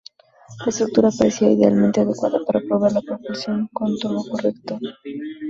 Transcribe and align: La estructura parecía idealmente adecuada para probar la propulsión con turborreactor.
La 0.63 0.69
estructura 0.71 1.11
parecía 1.15 1.51
idealmente 1.51 2.01
adecuada 2.01 2.39
para 2.43 2.59
probar 2.61 2.91
la 2.91 3.01
propulsión 3.01 3.69
con 3.71 3.95
turborreactor. 3.99 4.79